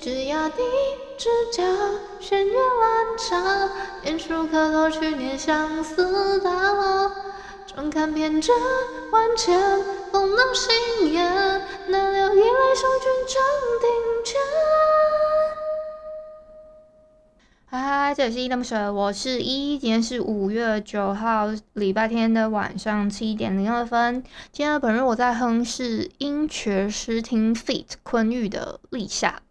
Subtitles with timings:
[0.00, 0.62] 天之涯，地
[1.18, 1.62] 之角，
[2.20, 3.70] 弦乐断肠，
[4.02, 7.10] 变数可多，去年相思大雾。
[7.66, 8.50] 转看遍这
[9.12, 9.60] 万千
[10.10, 11.22] 风浪心眼，
[11.88, 13.42] 难留一泪送君长
[13.78, 14.40] 亭前。
[17.66, 24.22] 嗨嗨，这里是依依恋不舍，我是依依，今天是五月九号，礼拜天的晚上七点零二分。
[24.50, 29.42] 今天的本日我在哼是音阙诗听 Fit 昆玉的《立夏》。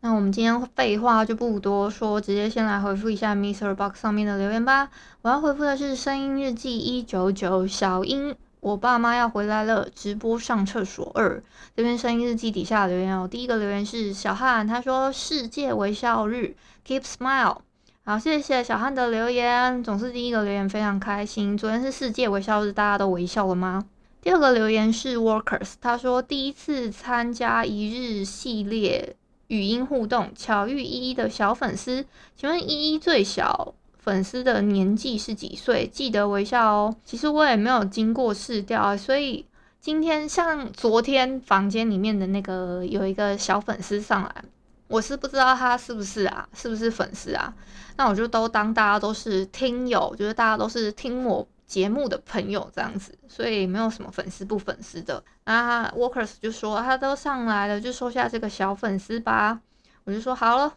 [0.00, 4.90] 那我们今天废话就不多说，直接先来回复一下 Mister Box 上面的留言吧。
[5.22, 11.42] 我要回复的是声音日记一九九小英，我爸妈要回来了，直播上厕所二。
[11.74, 16.54] 这边声音日记底下留言哦，第一个留言是小汉，他说世界微笑日
[16.86, 17.58] ，Keep Smile。
[18.04, 21.58] 好，谢谢小汉的留言，总是第一个留言非常开心。
[21.58, 23.84] 昨天是世界微笑日，大家都微笑了吗？
[24.22, 29.16] 第二个留言是 Workers，他说第一次参加一日系列。
[29.48, 35.86] 语音互动，巧遇依依的小粉丝，请问依依最小粉丝的年纪是几岁？
[35.86, 36.96] 记得微笑哦。
[37.04, 39.44] 其实我也没有经过试调啊，所以
[39.80, 44.44] 今天像昨天房间里面的那个有一个小粉丝上来，
[44.86, 47.54] 我是不知道他是不是啊，是不是粉丝啊？
[47.96, 51.46] 那我就都当大家都是听友，就是大家都是听我。
[51.68, 55.22] 节目的朋友这样子，所以没有什么粉丝不粉丝的。
[55.44, 59.60] 那 Workers 就说他都上来了，就收下这个小粉丝吧。
[60.04, 60.72] 我就说好了，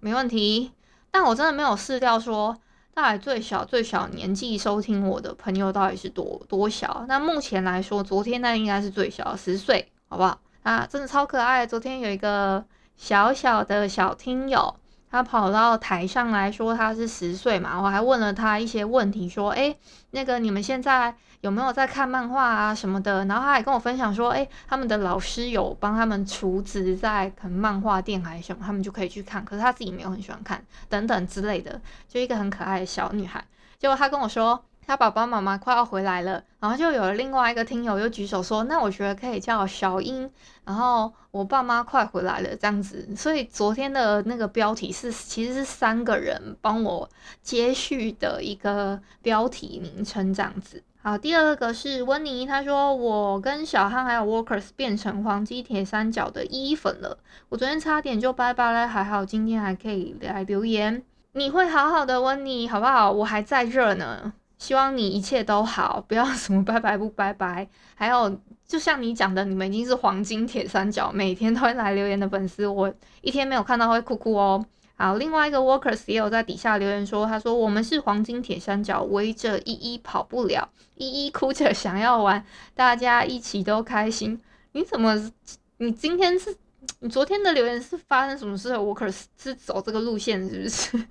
[0.00, 0.72] 没问题。
[1.12, 2.58] 但我真的没有试掉说，
[2.92, 7.04] 大概最小最小年纪收听我的朋友到底是多多小。
[7.06, 10.40] 那目前来说，昨天那应该是最小十岁，好不好？
[10.64, 11.64] 啊，真的超可爱。
[11.64, 12.64] 昨天有一个
[12.96, 14.74] 小小的小听友。
[15.12, 19.76] 他跑到台上来说他是十岁嘛，我还问了他一些问题，说，诶，
[20.12, 23.26] 那个你们现在有没有在看漫画啊什么的？
[23.26, 31.78] 然后他还跟我分享说，诶，他们的老师有帮他们储值在可能漫画店还是什么，他们就可以去看，可是他自己没有很喜欢看，等等之类的，
[32.08, 33.44] 就一个很可爱的小女孩。
[33.78, 34.64] 结果他跟我说。
[34.86, 40.30] 他爸爸妈妈快要回来了，然后就有了另外一个听友又举手说：“那我觉得可以叫小英。”
[40.64, 47.08] 然后我爸妈快回来了这样子，所以昨天的那个标题是其实是三个人帮我
[47.42, 50.82] 接续的一个标题名称这样子。
[51.02, 61.02] 好，第二个是温妮，他说我跟小汉还有 Workers 变成黄鸡铁三角的依依粉了，我昨天差点就拜拜了，还好今天还可以来留言。
[61.32, 63.10] 你会好好的，温妮，好不好？
[63.10, 64.32] 我还在这呢。
[64.62, 67.68] 希望你一切都好，不要什么拜拜不拜拜。
[67.96, 74.64] 还有，就像你讲的，你们已经是黄金铁三角，每天都会来留言的粉丝，我一天没有看到会哭哭哦。
[74.94, 84.40] 好，另外一个 Workers 也有在底下留言说，他说我们是黄金铁三角，围着依依跑不了，依依哭着想要玩，大家一起都开心。
[84.70, 85.32] 你怎么？
[85.78, 86.56] 你今天是？
[87.00, 91.08] 你昨天的留言是发生什么事？Workers 是走这个路线是不是？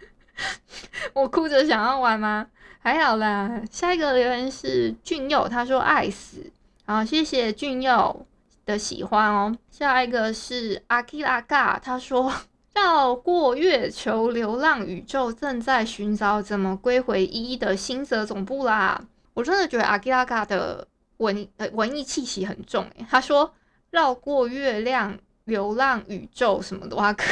[1.13, 2.47] 我哭着想要玩吗？
[2.83, 6.51] 还好啦，下一个留言是俊佑，他说爱死，
[6.83, 8.25] 好，谢谢俊佑
[8.65, 9.55] 的喜欢哦。
[9.69, 12.33] 下一个是阿基拉嘎，他说
[12.73, 18.99] 绕过月球流浪宇宙，正在寻找怎么归回一的星泽总部啦。
[19.35, 20.87] 我真的觉得阿基拉嘎的
[21.17, 23.53] 文呃文艺气息很重诶，他说
[23.91, 27.25] 绕过月亮流浪宇宙什么的话可。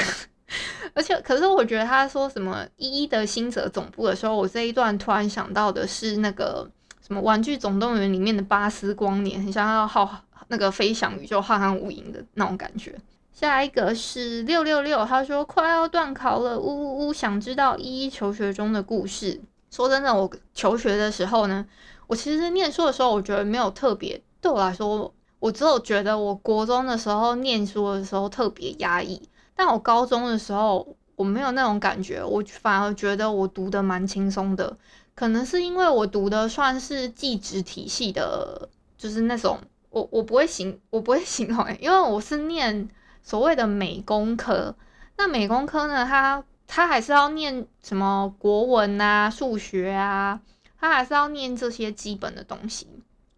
[0.99, 6.69] 而且，可是我觉得他说什么一一的星泽总部的时候，我这一段突然想到的是那个
[7.01, 10.13] 什么《玩具总动员》里面的巴斯光年，很想要浩
[10.49, 12.93] 那个飞翔宇宙浩瀚无垠的那种感觉。
[13.31, 19.40] 下一个是六六六，他说快要段考了，呜呜呜，想知道一一求学中的故事。
[19.72, 21.66] 说真的，我求学的时候呢，
[22.07, 29.22] 我其实念书的时候，我觉得没有特别，对我来说，我只有觉得我国中的时候念书的时候特别压抑。
[29.59, 34.78] 但我高中的时候，我没有那种感觉，我反而觉得我读的蛮轻松的。
[35.14, 39.59] 可能是因为我读的算是技职体系的，就是那种
[39.90, 42.88] 我我不会形我不会形容，因为我是念
[43.22, 44.73] 所谓的美工科。
[45.17, 50.40] 那美工科呢，它它还是要念什么国文啊、数学啊，
[50.79, 52.88] 它还是要念这些基本的东西。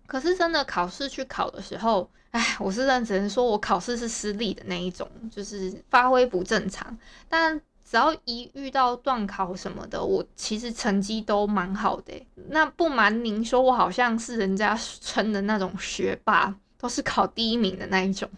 [0.05, 6.97] 可是真的考试去考的时候，哎，我是认真说，我考试是失利的那一种，就是发挥不正常。
[7.27, 12.13] 但只要一遇到断考什么的，我其实成绩都蛮好的。
[12.47, 18.29] 那不瞒您说，我好像是人家称的那种学霸，都是考第一名的那一种。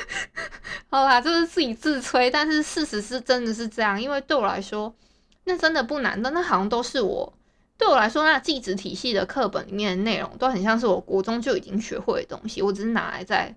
[0.88, 4.94] 好啦，就是自己自吹，但是事实是真的是这样，因为对我来说，
[5.44, 7.30] 那真的不难的，那好像都是我。
[7.78, 13.52] 对我来说，那技职体系的课本里面的内容都很像是我国中就已经学会的东西，我只是拿来在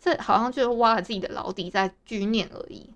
[0.00, 2.90] 这好像就是挖了自己的老底在继续念而已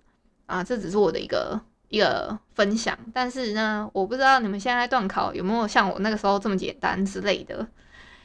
[0.47, 0.65] 啊。
[0.65, 7.65] 这只是我的一个一个分享，但是呢，我不知道你们现在段考有没有像我那个时候这么简单之类的。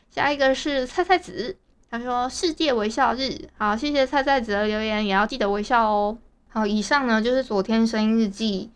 [0.10, 1.56] 下一个是菜菜子，
[1.92, 6.18] 他说世界微笑日，好，谢谢菜菜子的留言，也要记得微笑哦。
[6.50, 8.72] 好，以上呢就是昨天声音日记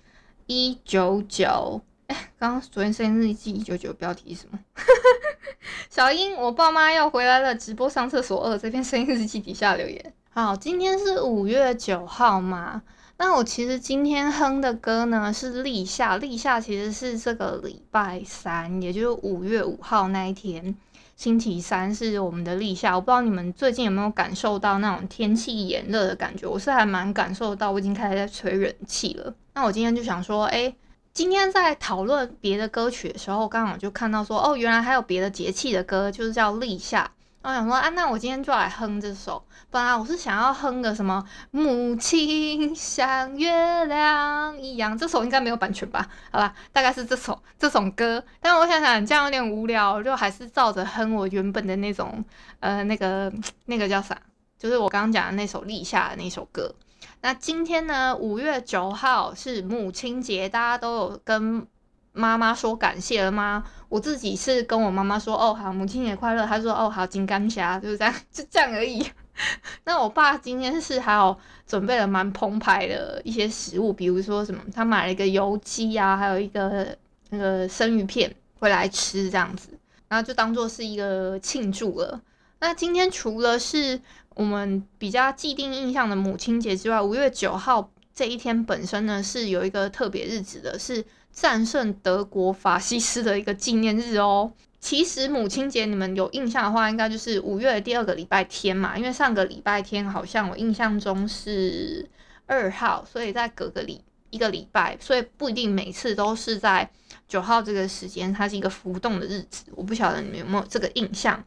[0.45, 1.81] 一九九。
[2.07, 4.59] 哎，刚刚昨天生日记一九九标题是什么？
[5.89, 8.57] 小英，我爸妈要回来了，直播上厕所二。
[8.57, 10.13] 这篇生日日记底下留言。
[10.29, 12.83] 好，今天是五月九号嘛？
[13.17, 20.75] 那我其实今天哼的歌呢是立夏，立夏其实是这个礼拜三，也就是五月五号那一天，
[21.15, 22.93] 星期三是我们的立夏。
[22.93, 26.45] 我不知道你们最近有没有感受到那种天气炎热的感觉？
[26.45, 29.33] 我是还蛮感受到，我已经开始在吹冷气了。
[29.53, 30.75] 那我今天就想说，哎。
[31.15, 37.09] 今天在讨论别的歌曲的时候，刚好就看到说，哦，原来还有别的节气的歌，就是叫立夏。
[37.41, 39.41] 我想说，啊，那我今天就来哼这首。
[39.71, 46.05] 本来我是想要哼个什么“母亲像月亮一样”，这首应该没有版权吧？
[46.31, 48.21] 好吧，大概是这首这首歌。
[48.41, 52.21] 但我想想，这样有点无聊，就还是照着哼我原本的那种，
[52.59, 53.31] 呃，那个
[53.67, 54.19] 那个叫啥？
[54.59, 56.75] 就是我刚刚讲的那首立夏的那首歌。
[57.25, 58.15] 那今天呢？
[58.15, 61.65] 五月九号是母亲节，大家都有跟
[62.13, 63.63] 妈妈说感谢了吗？
[63.89, 66.45] 我自己是跟我妈妈说，哦，好，母亲节快乐。
[66.45, 69.03] 她说，哦，好，金刚侠，就是这样，就这样而已。
[69.85, 71.35] 那我爸今天是还有
[71.65, 76.95] 准备了蛮澎湃的一些食物，比如说什么，他买了一个油鸡啊，还有一个
[77.31, 79.71] 那个生鱼片回来吃，这样子，
[80.07, 82.21] 然后就当做是一个庆祝了。
[82.59, 83.99] 那今天除了是
[84.35, 94.51] 我们比较既定印象的母亲节之外，五月九号这一天本身呢是有一个特别日子的，是战胜德国法西斯的一个纪念日哦。
[94.79, 102.07] 其实母亲节你们有印象的话，应该就是五月的第二个礼拜天嘛，因为上个礼拜天好像我印象中是
[102.45, 106.89] 二号，所以在隔个礼一个礼拜，所以不一定每次都是在
[107.27, 109.65] 九号这个时间，它是一个浮动的日子。
[109.75, 111.43] 我不晓得你们有没有这个印象。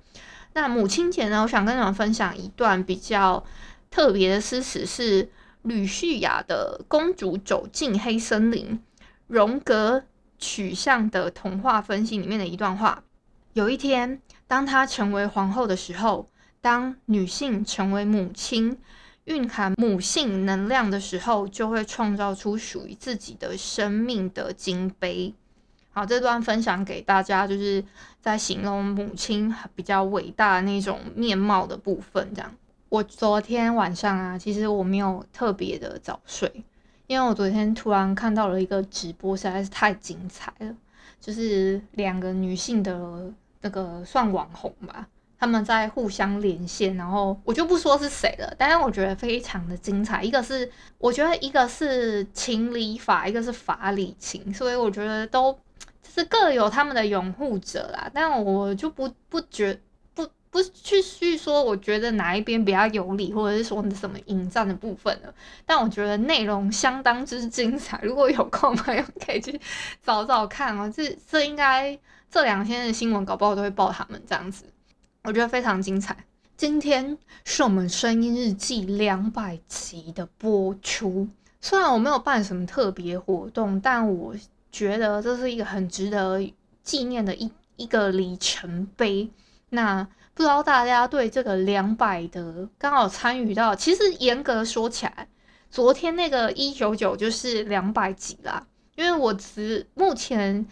[0.54, 3.44] 那母亲节呢，我想跟你们分享一段比较
[3.90, 5.30] 特别的诗词，是
[5.62, 8.66] 吕旭雅的《公主走进黑森林》，
[9.26, 10.04] 荣格
[10.38, 13.04] 取向的童话分析里面的一段话。
[13.52, 16.28] 有一天，当她成为皇后的时候，
[16.60, 18.78] 当女性成为母亲，
[19.24, 25.34] 蕴含母性能量的时候，就会创造出属于自己的生命的金杯。
[25.98, 27.82] 好，这段分享给大家，就是
[28.20, 32.32] 在形容母亲比较伟大的那种面貌的部分。
[32.32, 32.54] 这样，
[32.88, 36.62] 我昨天晚上啊，其实我没有特别的早睡，
[37.08, 40.72] 因为我昨天突然看到了一个直播，实在是太精彩了。
[41.20, 50.22] 就是两个女性的那个算网红吧，他们在互相连线，然后我就不说是谁了，但是我觉得非常的精彩。
[50.22, 55.58] 一个是我觉得一个是情理法，一个是法理情，所以我觉得都。
[56.12, 59.79] 是各有他们的拥护者啦，但我就不不觉
[60.15, 65.32] 不不去叙说，我觉得哪一边比较有理，或者是说什么引战的部分了。
[65.65, 69.60] 但我觉得内容相当之精彩，如果有空朋友可以去
[70.03, 70.91] 找找看哦。
[70.93, 71.96] 这这应该
[72.31, 74.65] 这两天的新闻搞不好都会报他们这样子，
[75.24, 76.17] 我觉得非常精彩。
[76.56, 81.29] 今天是我们声音日记两百集的播出，
[81.60, 84.34] 虽然我没有办什么特别活动，但我。
[84.70, 86.41] 觉得这是一个很值得
[86.82, 89.31] 纪念的一一个里程碑。
[89.70, 90.03] 那
[90.34, 95.29] 不知道大家对这个两百的刚好参与到，其实严格说起来，
[95.70, 98.67] 昨天那个一九九就是两百几啦。
[98.94, 100.67] 因为我只目前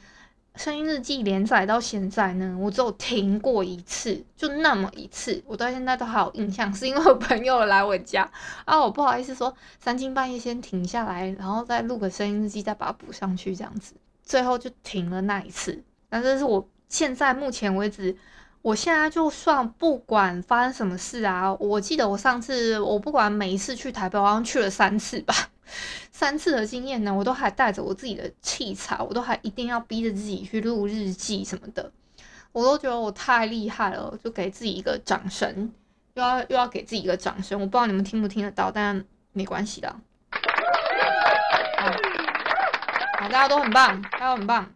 [0.57, 8.29] 声音日记连载到现在呢，我只有停过一次，就那么一次，我到现在都还有印象，是因为我朋友来我家
[8.65, 15.83] 啊，我不好意思说三更半夜先停下来，然后再录个声音日记，再把它补上去这样子，最后就停了那一次。
[16.09, 18.17] 但这是我现在目前为止，
[18.63, 25.35] 我现在就算不管发生什么事啊，我记得我上次我不管每一次去台北，我好像去了三次吧。
[26.13, 31.93] 三次的经验呢，我都还带着我自己的器材，我都还一定要逼着自己去录日记什么的，
[32.53, 35.73] 我都觉得我太厉害了，就给自己一个掌声。
[36.15, 39.95] 又要又要给自己一个掌声，我不知道你们听不听得到，但没关系的。
[41.79, 41.91] 好，
[43.21, 44.76] 大家都很棒，大家都很棒。